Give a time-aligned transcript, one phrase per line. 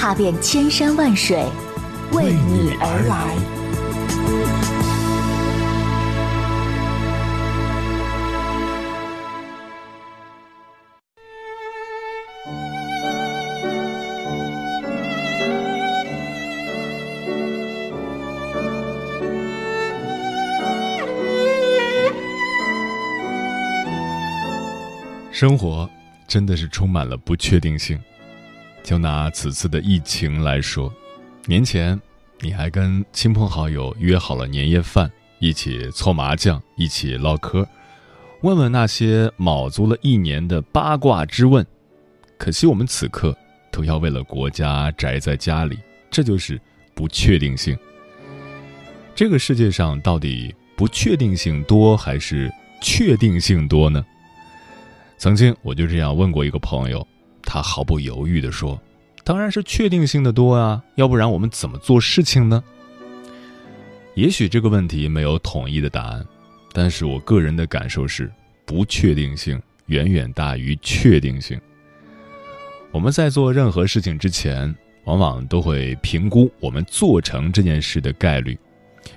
[0.00, 1.44] 踏遍千山万水，
[2.12, 3.34] 为你而来。
[25.32, 25.90] 生活
[26.28, 27.98] 真的是充满了不确定性。
[28.88, 30.90] 就拿此次的疫情来说，
[31.44, 32.00] 年前
[32.40, 37.68] 你还跟亲朋好友约好了年夜饭，一起搓麻将，一起唠嗑，
[38.40, 41.66] 问问那些卯足了一年的八卦之问。
[42.38, 43.36] 可惜我们此刻
[43.70, 45.78] 都要为了国家宅在家里，
[46.10, 46.58] 这就是
[46.94, 47.76] 不确定性。
[49.14, 54.02] 这个世界上到底不确定性多还是确定性多呢？
[55.18, 57.06] 曾经我就这样问过一个朋友，
[57.50, 58.78] 他毫不犹豫地说
[59.24, 62.62] ：“当然是确定性的多啊，要不然我们怎么做事情呢？”
[64.14, 66.22] 也许这个问题没有统一的答案，
[66.74, 68.30] 但是我个人的感受是，
[68.66, 71.58] 不确定性远远大于确定性。
[72.90, 74.74] 我们在做任何事情之前，
[75.04, 78.58] 往往都会评估我们做成这件事的概率。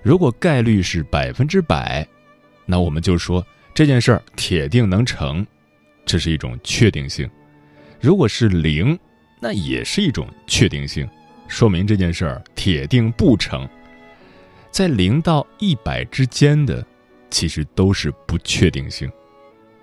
[0.02, 2.08] 如果概率是百分之百，
[2.66, 5.46] 那我们就说这件事儿铁定能成。
[6.06, 7.30] 这是一种确定性，
[8.02, 8.98] 如果是零，
[9.40, 11.08] 那也是一种确定性，
[11.48, 13.70] 说明这件事儿铁定不成。
[14.72, 16.84] 在零到一百之间的，
[17.30, 19.08] 其实都是不确定性，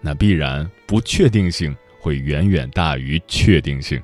[0.00, 4.02] 那必然不确定性会远远大于确定性。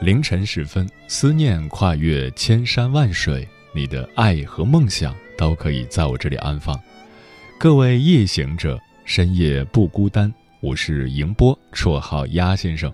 [0.00, 6.74] 凌晨时分，思念跨越千山万水，你的爱和梦想都可以在我这里安放。
[7.58, 10.32] 各位夜行者，深夜不孤单。
[10.60, 12.92] 我是迎波，绰号鸭先生，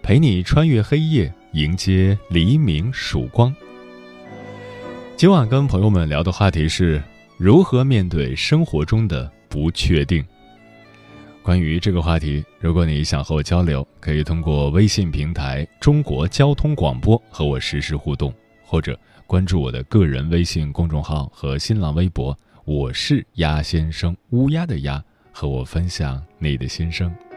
[0.00, 3.54] 陪你穿越黑夜，迎接黎明曙光。
[5.16, 7.02] 今晚跟朋友们聊的话题是
[7.36, 10.24] 如何面对生活中的不确定。
[11.42, 18.32] 关于这个话题，如果你想和我交流，可以通过微信平台“中国交通广播”和我实时互动，
[18.62, 22.38] 或者关注我的个人微信公众号和新浪微博。
[22.64, 25.02] 我是鸭先生，乌鸦的鸭，
[25.40, 27.29] 和我分享你的心声。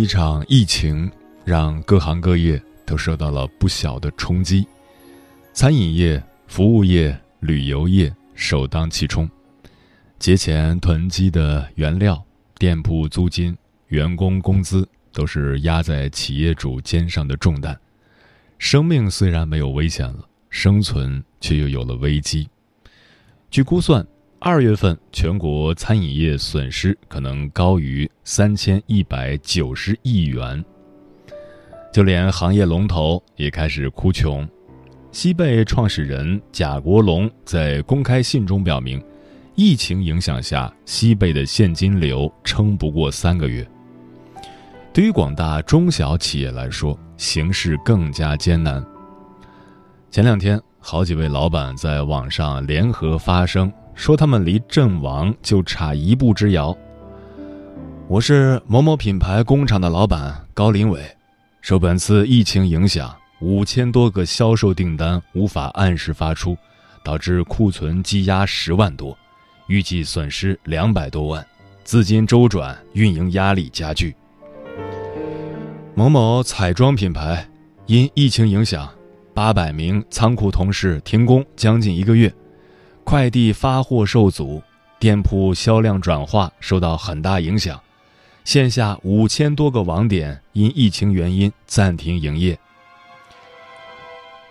[0.00, 1.12] 一场疫情
[1.44, 4.66] 让各行各业都受到了不小的冲击，
[5.52, 9.28] 餐饮业、服务业、旅游业首当其冲。
[10.18, 12.24] 节前囤积的原料、
[12.58, 13.54] 店铺租金、
[13.88, 17.78] 员工工资都是压在企业主肩上的重担。
[18.56, 22.48] 生命虽然没有危险了，生存却又有了危机。
[23.50, 24.02] 据估算。
[24.42, 30.64] 二月份全国餐饮业损失可能高于三千一百九十亿元，
[31.92, 34.48] 就连行业龙头也开始哭穷。
[35.12, 38.98] 西贝创始人贾国龙在公开信中表明，
[39.56, 43.68] 疫情影响下，西贝的现金流撑不过三个月。
[44.90, 48.82] 对于广大中小企业来说，形势更加艰难。
[50.10, 53.72] 前两天，好几位老板在网上联合发声。
[53.94, 56.74] 说他们离阵亡就差一步之遥。
[58.08, 61.04] 我是某某品牌工厂的老板高林伟，
[61.60, 66.56] 受本次疫情影响，五千多个销售订单无法按时发出，
[67.04, 69.14] 导致库存积压十万多，
[69.66, 71.46] 预计损失两百多万，
[71.84, 74.16] 资金周转运营压力加剧。
[75.94, 77.46] 某某彩妆品牌
[77.84, 78.88] 因疫情影响，
[79.34, 82.32] 八百名仓库同事停工将近一个月。
[83.04, 84.62] 快递发货受阻，
[84.98, 87.80] 店铺销量转化受到很大影响，
[88.44, 92.58] 线下五千多个网点因疫情原因暂停营业。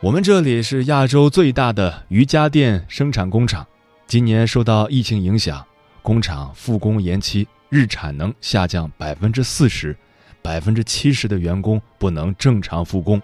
[0.01, 3.65] 我们这里是亚洲最大的瑜伽垫生产工厂，
[4.07, 5.65] 今年受到疫情影响，
[6.01, 9.95] 工厂复工延期，日产能下降百分之四十，
[10.41, 13.21] 百分之七十的员工不能正常复工。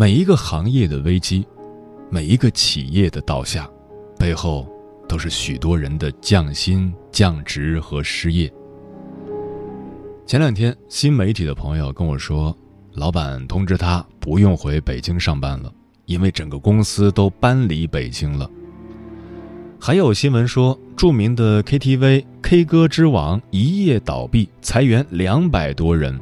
[0.00, 1.46] 每一个行业的危机。
[2.08, 3.68] 每一个企业的倒下，
[4.18, 4.66] 背后
[5.06, 8.50] 都是许多人的降薪、降职和失业。
[10.24, 12.56] 前两天，新媒体的朋友跟我说，
[12.94, 15.70] 老板通知他不用回北京上班了，
[16.06, 18.50] 因为整个公司都搬离北京了。
[19.78, 26.18] 还有新闻说，著名的 KTV K 歌之王一夜倒闭，裁员两百多人。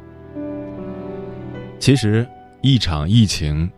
[1.79, 2.27] 其实，
[2.61, 3.69] 一场疫情，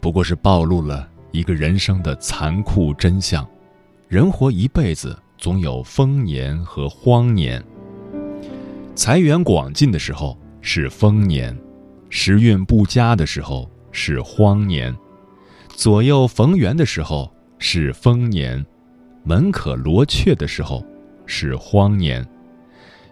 [0.00, 1.06] 不过是暴露了。
[1.30, 3.46] 一个人生的残酷真相：
[4.08, 7.62] 人活一辈子，总有丰年和荒年。
[8.94, 11.54] 财源广进的时候是丰年，
[12.08, 14.90] 时运不佳的时候是荒年；
[15.68, 18.64] 左右逢源的时候是丰年，
[19.22, 20.82] 门可罗雀的时候
[21.26, 22.26] 是荒年，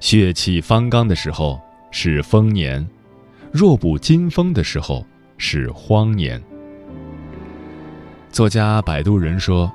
[0.01, 1.61] 血气方刚的时候
[1.91, 2.85] 是丰年，
[3.53, 5.07] 弱不禁风的时候
[5.39, 6.41] 是荒年。
[8.31, 9.73] 作家摆渡人说：“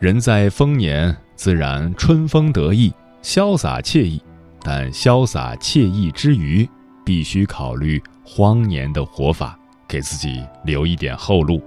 [0.00, 2.92] 人在丰年，自然春风得意、
[3.22, 4.18] 潇洒惬意；
[4.62, 6.66] 但潇洒惬意之余，
[7.04, 11.60] 必须考虑荒年的活法，给自己留一点后路。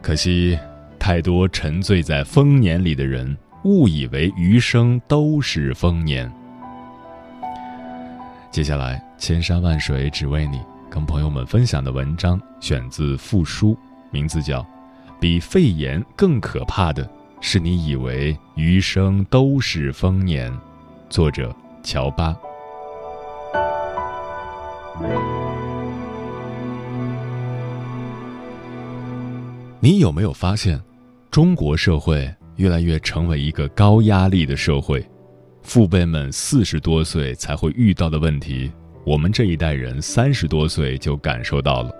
[0.00, 0.56] 可惜，
[0.98, 6.30] 太多沉醉在丰年里的人，误以为余生都是丰年。”
[8.52, 10.60] 接下来，千山万水只为你，
[10.94, 13.72] 跟朋友们分享的文章选自《复书》，
[14.12, 14.64] 名字叫。
[15.18, 17.10] 比肺炎更可怕的
[17.40, 20.56] 是，你以为余生都是丰年。
[21.10, 22.36] 作者：乔巴。
[29.80, 30.80] 你有没有发现，
[31.28, 35.04] 中国社会越来越成为一个高压力的社会？
[35.60, 38.70] 父辈们四十多岁才会遇到的问题，
[39.04, 41.90] 我们这一代人三十多岁就感受到了。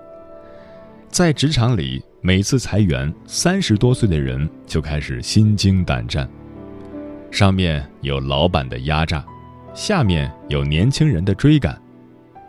[1.08, 2.02] 在职场里。
[2.26, 6.26] 每次裁员，三十多岁的人就开始心惊胆战。
[7.30, 9.22] 上面有老板的压榨，
[9.74, 11.78] 下面有年轻人的追赶，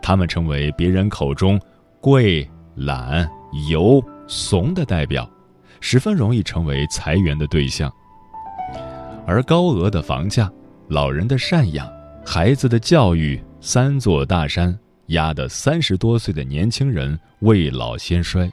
[0.00, 1.60] 他们成为别人口中
[2.00, 3.28] 贵、懒、
[3.68, 5.30] 油、怂的代表，
[5.78, 7.92] 十分容易成为裁员的对象。
[9.26, 10.50] 而高额的房价、
[10.88, 11.86] 老人的赡养、
[12.24, 18.48] 孩子的教育三座大山，压得三十多岁的年轻人未老先衰。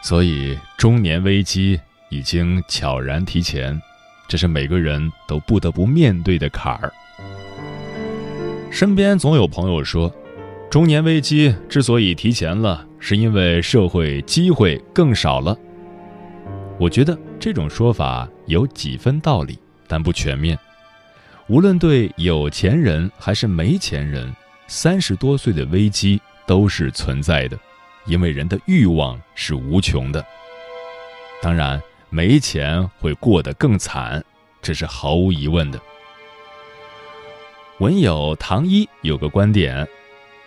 [0.00, 3.76] 所以中年危机已经悄然提前，
[4.28, 6.92] 这是每个人都不得不面对的坎儿。
[8.70, 10.08] 身边总有朋友说，
[10.70, 15.58] 中年危机之所以提前了，是因为社会机会更少了。
[16.78, 20.56] 我觉得这种说法有几分道理，但不全面。
[21.46, 24.34] 无论对有钱人还是没钱人，
[24.66, 27.58] 三十多岁的危机都是存在的。
[28.06, 30.24] 因为人的欲望是无穷的，
[31.42, 34.22] 当然没钱会过得更惨，
[34.60, 35.80] 这是毫无疑问的。
[37.78, 39.86] 文友唐一有个观点：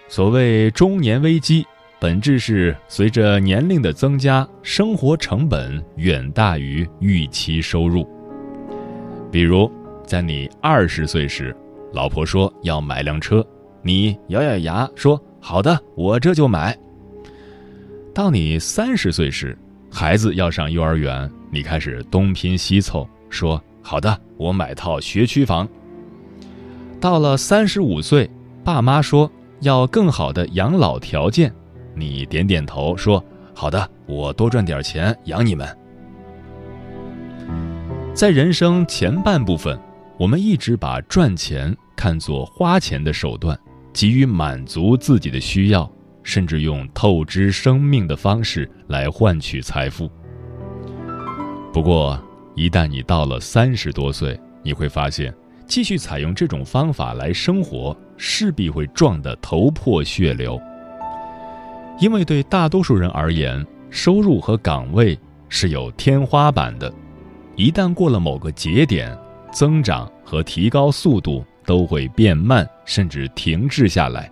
[0.07, 1.65] 所谓中年危机，
[1.99, 8.07] 本质是随着年龄的增加，生活成本远大于预期收入。
[9.31, 9.71] 比如，
[10.07, 11.53] 在你二十岁时，
[11.91, 13.45] 老婆说要买辆车，
[13.81, 16.73] 你咬咬牙说：“好的，我这就买。”
[18.15, 19.55] 到你三十岁时，
[19.91, 25.67] 孩子要上幼儿园，你开始东拼西凑，说：“好的，我买套学区房。”
[27.01, 28.29] 到了三十五岁，
[28.63, 31.53] 爸妈说要更好的养老条件，
[31.93, 33.21] 你点点头说
[33.53, 35.67] ：“好的，我多赚点钱养你们。”
[38.15, 39.79] 在人生前半部分，
[40.19, 43.57] 我们一直把赚钱看作花钱的手段，
[43.93, 45.89] 急于满足自己的需要。
[46.23, 50.11] 甚至用透支生命的方式来换取财富。
[51.71, 52.21] 不过，
[52.53, 55.33] 一旦你到了三十多岁，你会发现，
[55.65, 60.59] 继续采用这种方法来生活，势必会撞得头破血流。
[61.97, 66.93] 因为对大多数人而言，收入和岗位是有天花板的，
[67.55, 69.17] 一旦过了某个节点，
[69.57, 74.29] 增长和提高速度都会变慢，甚至停滞下来，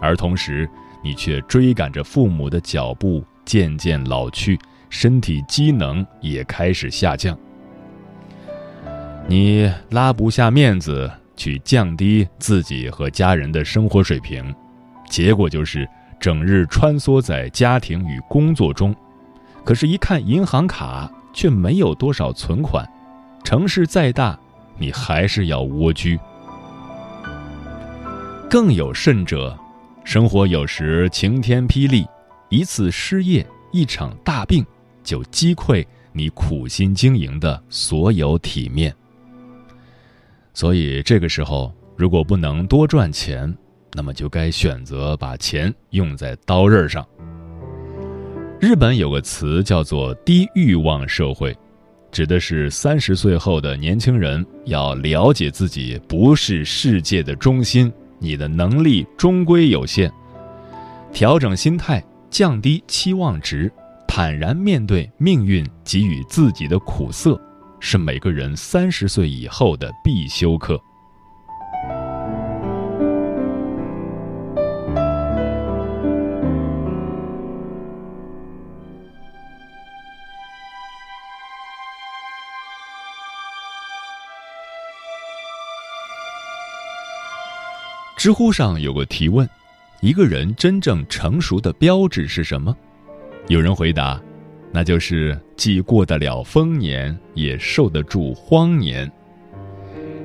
[0.00, 0.66] 而同时。
[1.04, 4.56] 你却追赶着父母的脚步，渐渐老去，
[4.88, 7.36] 身体机能也开始下降。
[9.26, 14.54] 你拉不下面子去降低自己和家人的生活水平，
[15.10, 15.88] 结果就是
[16.20, 18.94] 整日穿梭在家庭与工作中。
[19.64, 22.88] 可是，一看银行卡，却没有多少存款。
[23.42, 24.38] 城市再大，
[24.78, 26.18] 你还是要蜗居。
[28.50, 29.58] 更有甚者。
[30.04, 32.04] 生活有时晴天霹雳，
[32.48, 34.66] 一次失业，一场大病，
[35.04, 38.92] 就击溃你苦心经营的所有体面。
[40.52, 43.56] 所以这个时候，如果不能多赚钱，
[43.92, 47.06] 那么就该选择把钱用在刀刃上。
[48.60, 51.56] 日本有个词叫做“低欲望社会”，
[52.12, 57.90] 指的是三十岁后的年轻人要了解自己不是世界的中心。
[58.18, 60.08] 你的能力终归有限，
[61.12, 63.72] 调整心态，降低期望值，
[64.06, 67.40] 坦然面对命运给予自己的苦涩，
[67.80, 70.80] 是每个人三十岁以后的必修课。
[88.22, 89.50] 知乎上有个提问：
[90.00, 92.72] 一个人真正成熟的标志是什么？
[93.48, 94.22] 有人回答：
[94.70, 99.10] 那就是既过得了丰年，也受得住荒年。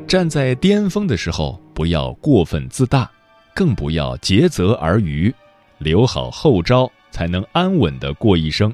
[0.08, 3.10] 站在巅峰的时候，不要过分自大，
[3.56, 5.34] 更不要竭泽而渔，
[5.80, 8.72] 留好后招，才能安稳的过一生。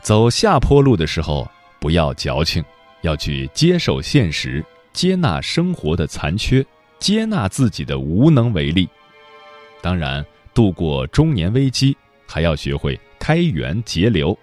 [0.00, 1.48] 走下坡路的时候，
[1.78, 2.60] 不要矫情，
[3.02, 6.66] 要去接受现实，接纳生活的残缺。
[7.00, 8.86] 接纳自己的无能为力，
[9.80, 14.38] 当然，度过中年危机还要学会开源节流。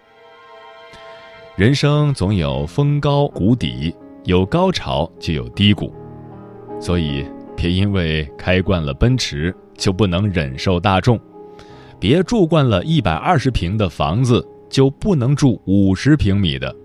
[1.56, 3.96] 人生总有峰高谷底，
[4.26, 5.94] 有高潮就有低谷，
[6.82, 7.24] 所以
[7.56, 11.20] 别因为开惯了奔驰就不能忍受大众，
[12.00, 16.76] 别住惯了一百二十平的房子就不能住五十平米的，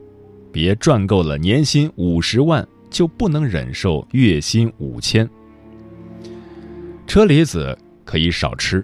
[0.52, 5.26] 别赚够了年薪五十万就不能忍受月薪五千。
[7.12, 7.76] 车厘子
[8.06, 8.82] 可以少吃，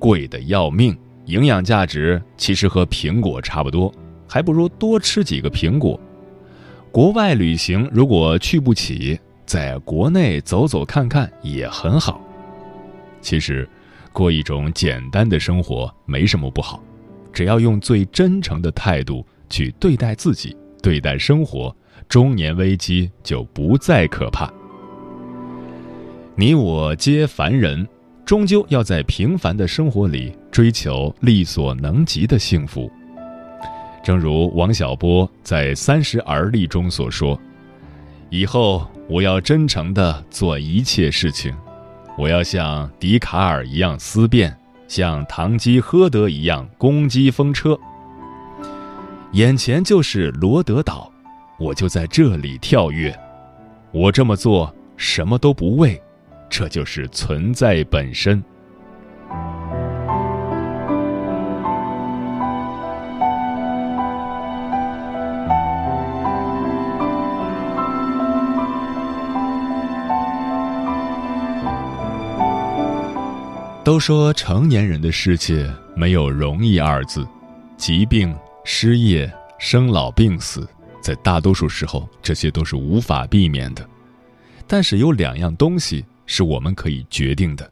[0.00, 3.94] 贵的要命，营养价值其实和苹果差不多，
[4.26, 6.00] 还不如多吃几个苹果。
[6.90, 9.16] 国外旅行如果去不起，
[9.46, 12.20] 在国内走走看看也很好。
[13.20, 13.64] 其实，
[14.12, 16.82] 过一种简单的生活没什么不好，
[17.32, 21.72] 只要用最真诚的态度去对待自己，对待生活，
[22.08, 24.52] 中年危机就不再可怕。
[26.40, 27.84] 你我皆凡人，
[28.24, 32.88] 终究要在平凡的生活里追求力所能及的幸福。
[34.04, 37.36] 正如王小波在《三十而立》中所说
[38.30, 41.52] ：“以后我要真诚地做一切事情，
[42.16, 47.76] 我要像笛卡尔一样思辨，像堂吉诃德一样攻击风车。
[49.32, 51.10] 眼前就是罗德岛，
[51.58, 53.12] 我就在这里跳跃。
[53.90, 56.00] 我这么做什么都不为，
[56.48, 58.42] 这就是存在本身。”
[73.84, 77.26] 都说成年人的世界没有容易二字，
[77.78, 80.68] 疾病、失业、生老病死，
[81.00, 83.88] 在大多数时候这些都是无法避免的。
[84.66, 87.68] 但是有两样东西是我们可以决定的：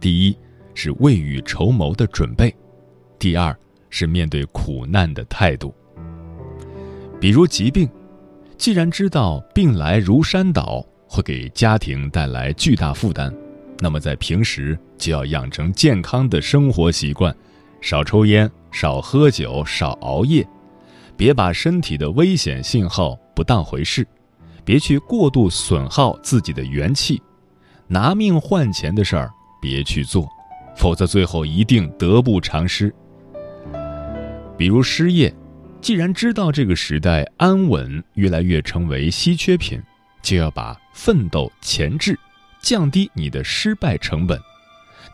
[0.00, 0.36] 第一
[0.74, 2.50] 是未雨绸缪的准备；
[3.20, 3.56] 第二
[3.88, 5.72] 是面对苦难的态度。
[7.20, 7.88] 比如疾病，
[8.58, 13.32] 既然知道病来如山倒，会给家庭带来巨大负担。
[13.78, 17.34] 那么，在平时就要养成健康的生活习惯，
[17.80, 20.44] 少抽烟，少喝酒，少熬夜，
[21.16, 24.04] 别把身体的危险信号不当回事，
[24.64, 27.22] 别去过度损耗自己的元气，
[27.88, 30.28] 拿命换钱的事儿别去做，
[30.76, 32.94] 否则最后一定得不偿失。
[34.56, 35.34] 比如失业，
[35.80, 39.82] 既然知道这个时代安稳越来越成为稀缺品，
[40.22, 42.18] 就要把奋斗前置。
[42.60, 44.40] 降低你的失败成本，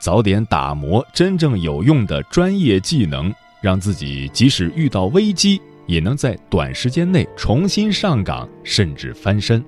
[0.01, 9.65] 早点打磨真正有用的专业技能，让自己即使遇到危机，也能在短时间内重新上岗，甚至翻身。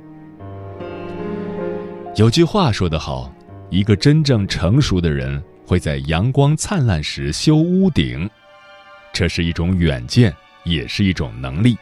[2.16, 3.32] 有句话说得好，
[3.70, 8.28] 一个真正成熟的人会在阳光灿烂时修屋顶，
[9.14, 11.74] 这是一种远见，也是一种能力。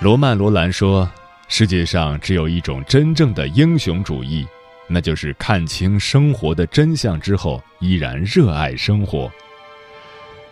[0.00, 1.10] 罗曼·罗兰说。
[1.48, 4.46] 世界上只有一种真正的英雄主义，
[4.88, 9.30] 那就是看清生活的真相之后依然热爱生活。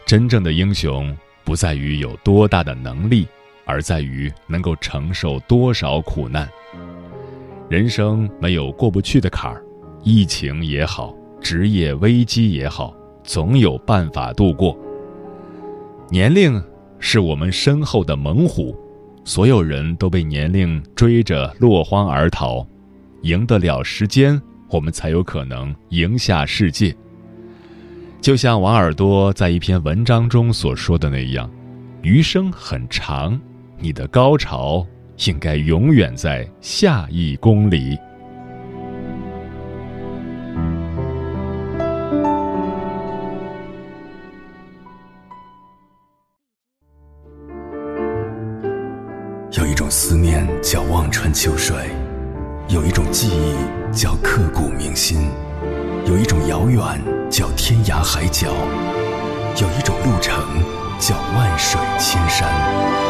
[0.05, 3.27] 真正的英雄不在于有多大的能力，
[3.65, 6.47] 而在于能够承受多少苦难。
[7.71, 9.65] 人生没有过不去的坎儿，
[10.03, 14.77] 疫情也好，职业危机也好，总有办法度过。
[16.11, 16.61] 年龄
[16.99, 18.77] 是我们身后的猛虎。
[19.25, 22.67] 所有人都被年龄追着落荒而逃，
[23.23, 26.93] 赢得了时间，我们才有可能赢下世界。
[28.21, 31.49] 就像王尔多在一篇文章中所说的那样，
[32.03, 33.41] 余生很长，
[33.79, 34.85] 你的高潮
[35.27, 37.99] 应该永远在下一公里。
[49.53, 51.77] 有一种思念叫望穿秋水，
[52.69, 55.29] 有一种记忆叫刻骨铭心，
[56.07, 56.81] 有一种遥远
[57.29, 58.49] 叫天涯海角，
[59.61, 60.43] 有一种路程
[60.99, 63.10] 叫万水千山。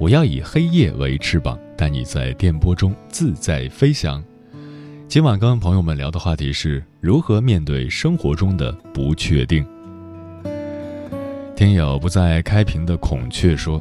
[0.00, 4.24] 我要以黑夜为翅膀，带你在电波中自在飞翔。
[5.06, 9.62] 今晚跟朋友们聊的话题是如何面对生活中的不确定。
[11.54, 13.78] 听友不再开屏的孔雀说，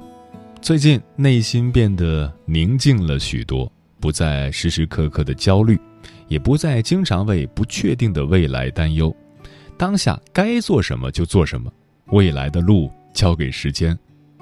[0.61, 5.79] 最近内心变得宁静了许多，不再时时刻刻的焦虑。
[6.27, 9.15] 也不再经常为不确定的未来担忧，
[9.77, 11.71] 当下该做什么就做什么，
[12.07, 13.97] 未来的路交给时间，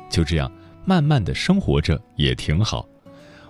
[0.10, 0.52] 就这样
[0.88, 2.88] 慢慢的生活着也挺好，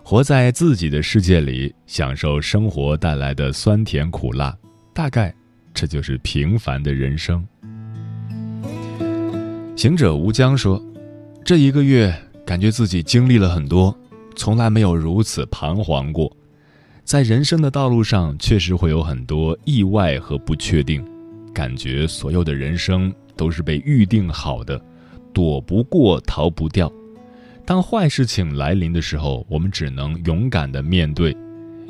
[0.02, 4.58] 活在自己的世界里，享受生活带来的酸甜苦辣，
[4.92, 5.32] 大概
[5.72, 7.48] 这就是平凡的人生。
[9.76, 10.84] 行者无疆说，
[11.46, 12.12] 这一个月
[12.44, 13.96] 感觉自己经历了很多，
[14.36, 16.36] 从来没有如此彷徨过。
[17.04, 21.06] 在人生的道路上，确实会有很多意外和不确定，
[21.54, 24.82] 感觉所有的人生都是被预定好的，
[25.32, 26.92] 躲不过，逃不掉。
[27.68, 31.36] 当坏事情来临的时候，我们只能勇敢的面对。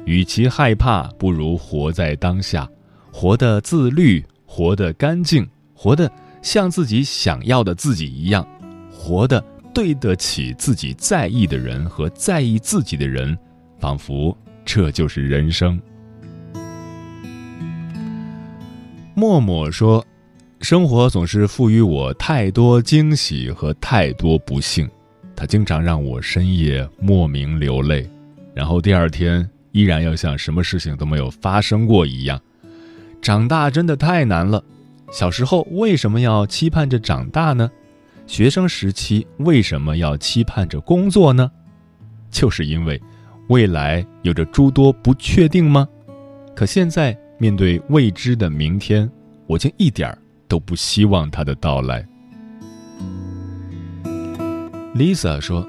[0.06, 2.68] 与其害怕，不如活在当下，
[3.12, 6.12] 活得自律，活得干净，活得
[6.42, 8.44] 像自己想要的自己一样，
[8.92, 9.40] 活得
[9.72, 13.38] 对得起自己在意的人和在意自己的人，
[13.78, 14.36] 仿佛
[14.66, 15.80] 这就是人生。
[19.14, 20.04] 默默说
[20.60, 24.90] ：“生活总是赋予我太多惊喜和太多不幸，
[25.38, 28.10] 他经常让我深夜莫名流泪，
[28.56, 32.42] 然后第二天依然要像什么事情都没有发生过一样。
[33.22, 34.64] 长大真的太难了。
[35.12, 37.72] 小时候为什么要期盼着长大呢？
[38.26, 41.50] 学生时期为什么要期盼着工作呢？
[42.32, 43.02] 就是因为
[43.48, 45.88] 未来有着诸多不确定吗？
[46.56, 49.08] 可现在。”面对未知的明天，
[49.46, 52.04] 我竟一点儿都不希望它的到来。
[54.98, 55.64] Lisa 说：“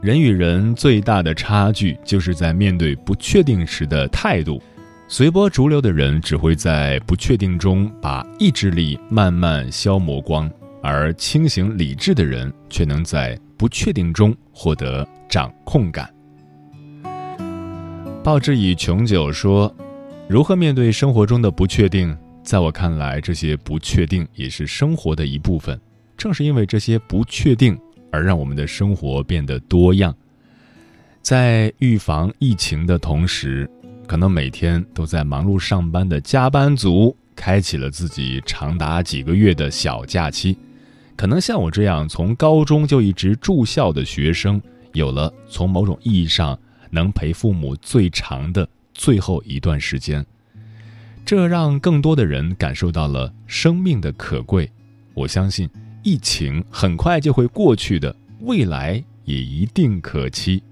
[0.00, 4.62] 人与人最大的差距，就是在面对不确定时的态度。
[5.08, 10.48] 随波逐流的人只会在不确定中把意志力慢慢消磨光，
[10.80, 16.08] 而清醒理智的人却能在不确定中获得掌控感。”
[18.22, 19.74] 报之以琼酒说。
[20.28, 22.16] 如何面对生活中的不确定？
[22.44, 25.76] 在我看来，这些不确定也是生活的一部分。
[26.16, 27.76] 正是因为这些不确定，
[28.10, 30.14] 而让我们的生活变得多样。
[31.22, 33.70] 在预防疫情的同时，
[34.06, 40.56] 可能每天都在忙碌上班的加班族，开启了自己长达几个月的小假期。
[41.16, 44.60] 可能像我这样从高中就一直住校的学生，
[44.92, 46.58] 有了从某种意义上
[46.90, 48.68] 能陪父母最长的。
[48.92, 50.22] 最后一段时间，
[51.24, 54.70] 这让更多的人感受到了生命的可贵。
[55.14, 55.66] 我相信
[56.02, 60.62] 疫情很快就会过去的，未来也一定可期。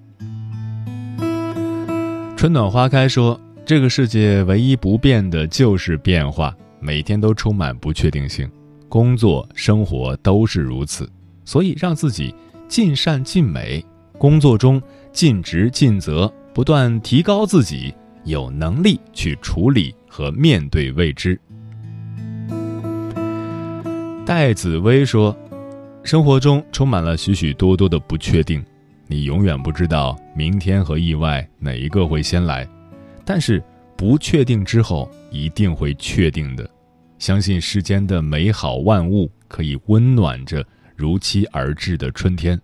[2.37, 8.49] 春暖花开说：“这个世界唯一不变的就是变化，每天都充满不确定性，
[8.89, 11.11] 工作、生活都是如此。
[11.45, 12.35] 所以，让自己
[12.69, 13.85] 尽善尽美，
[14.17, 14.81] 工作中
[15.13, 21.41] 尽职尽责，不断提高自己。”有能力去处理和面对未知。
[24.29, 25.35] 戴紫薇说
[26.05, 28.63] ：“生活中充满了许许多多的不确定，
[29.07, 32.69] 你永远不知道明天和意外哪一个会先来。
[33.25, 33.65] 但是
[33.97, 36.69] 不确定之后一定会确定的。
[37.19, 40.63] 相信世间的美好万物可以温暖着
[40.95, 42.61] 如期而至的春天。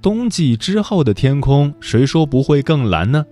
[0.00, 3.22] 冬季之后的天空，谁说不会更蓝呢？”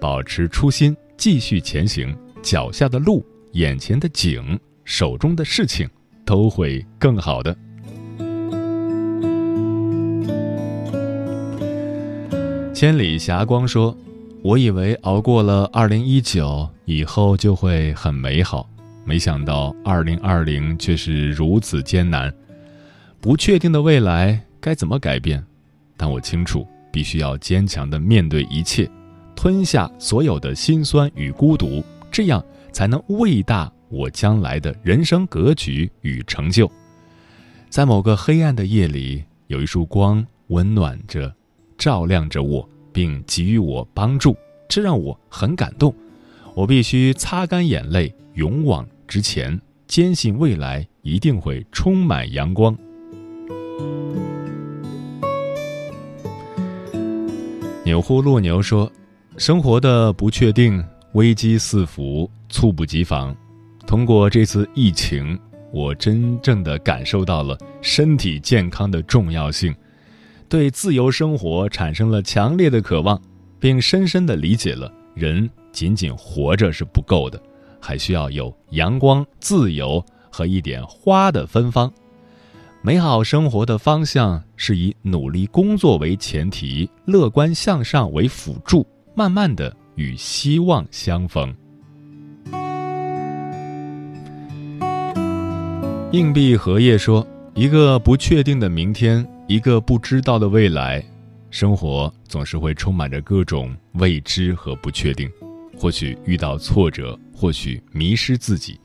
[0.00, 5.90] 保持初心，继续前行，脚下的路、眼前的景、手中的事情，
[6.30, 7.56] 都会更好的。
[12.72, 13.96] 千里霞光说
[14.40, 18.70] ：“我以为熬过了二零一九以后就会很美好，
[19.04, 22.32] 没想到二零二零却是如此艰难。
[23.20, 25.44] 不确定的未来该怎么改变？
[25.96, 28.88] 但我清楚，必须要坚强的面对一切。”
[29.34, 36.70] 吞下所有的辛酸与孤独，这样才能喂大我将来的人生格局与成就。
[37.68, 41.30] 在某个黑暗的夜里，有一束光温暖着、
[41.76, 44.34] 照亮着我，并给予我帮助，
[44.68, 45.94] 这让我很感动。
[46.54, 52.76] 我必须擦干眼泪，勇往直前，坚信未来一定会充满阳光。
[57.84, 58.90] 钮祜禄牛说。
[59.36, 63.34] 生活的不确定，危机四伏，猝不及防。
[63.86, 65.38] 通过这次疫情，
[65.72, 69.74] 我真正的感受到了身体健康的重要性，
[70.48, 73.20] 对自由生活产生了强烈的渴望，
[73.58, 77.40] 并深深的理解了人仅仅活着是不够的，
[77.80, 81.92] 还需要有阳光、自由和一点花的芬芳。
[82.82, 88.86] 美好生活的方向是以努力工作为前提，乐观向上为辅助。
[89.12, 91.52] 慢慢的与希望相逢。
[96.12, 101.00] 硬币荷叶说：“一个不确定的明天，一个不知道的未来，
[101.52, 105.30] 生活总是会充满着各种未知和不确定。
[105.78, 108.76] 或许遇到挫折，或许迷失自己。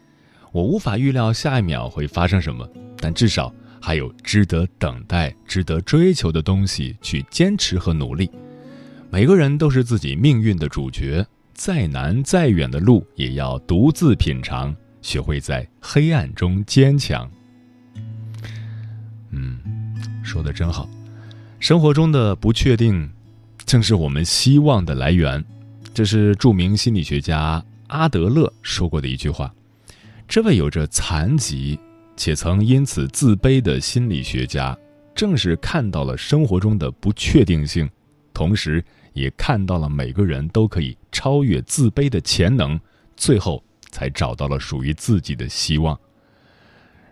[0.51, 8.29] 我无法预料下一秒会发生什么，但至少还有值得等待、值得追求的东西去坚持和努力。”
[9.09, 17.29] 每个人都是自己命运的主角，再难再远的路也要独自品尝，学会在黑暗中坚强。
[19.29, 19.59] 嗯，
[20.23, 20.89] 说的真好。
[21.59, 23.07] 生活中的不确定
[23.67, 25.45] 正是我们希望的来源。
[25.93, 29.53] 这是著名心理学家阿德勒说过的一句话。
[30.27, 31.79] 这位有着残疾
[32.17, 34.75] 且曾因此自卑的心理学家，
[35.13, 37.87] 正是看到了生活中的不确定性，
[38.33, 42.79] 同时也看到了每个人都可以超越自卑的潜能。
[43.15, 43.63] 最后。
[43.95, 45.97] 才找到了属于自己的希望。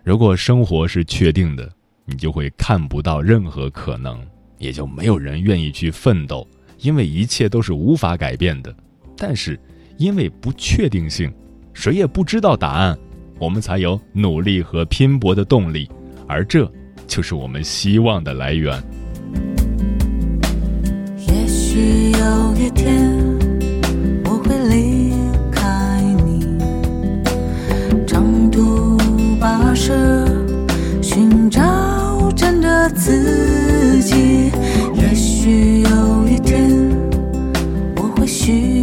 [0.04, 1.72] 如果生活是确定的
[2.04, 4.22] 你就会看不到任何可能
[4.58, 6.46] 也就没有人愿意去奋斗
[6.80, 8.76] 因为一切都是无法改变的。
[9.16, 9.58] 但是
[9.98, 11.34] 因为不确定性
[11.72, 12.98] 谁也不知道答案
[13.40, 15.90] 我们才有努力和拼搏的动力
[16.28, 16.70] 而这
[17.08, 18.82] 就是我们希望的来源。
[21.28, 23.10] 也许有一天
[24.26, 24.93] 我会离
[29.76, 29.94] 舍
[31.02, 31.62] 寻找
[32.36, 34.52] 真的自己
[34.94, 36.70] 也许有一天
[37.98, 38.83] 我会需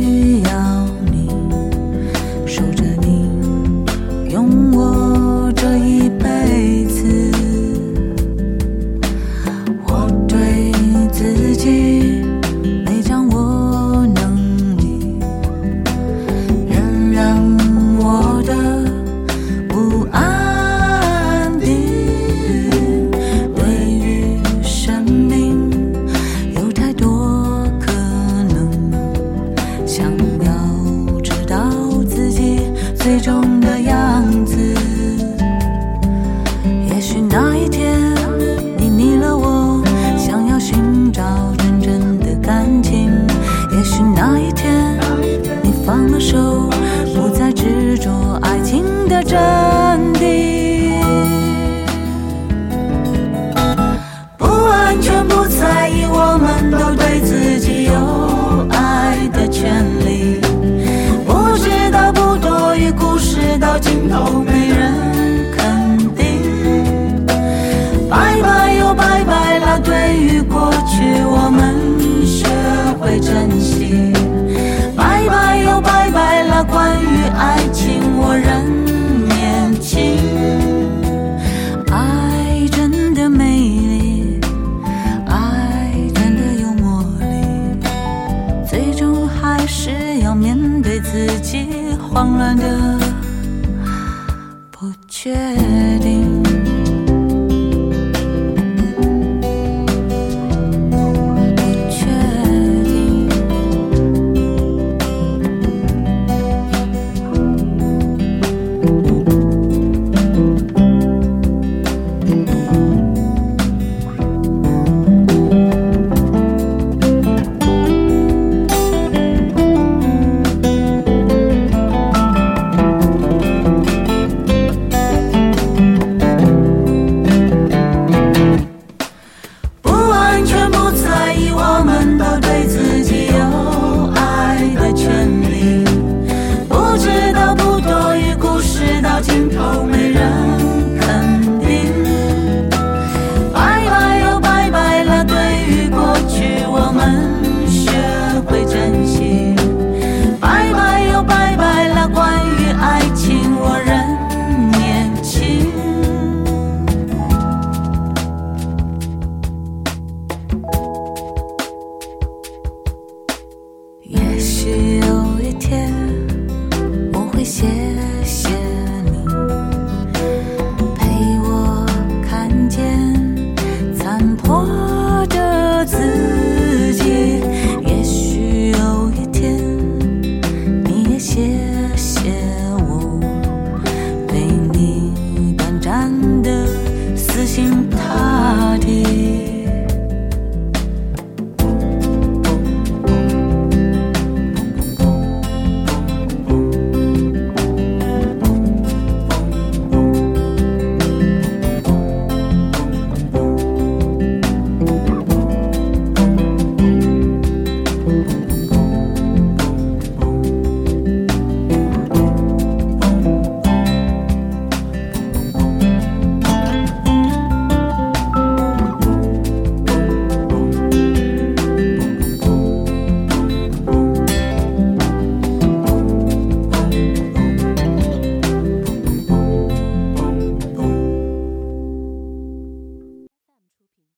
[92.21, 93.00] 慌乱的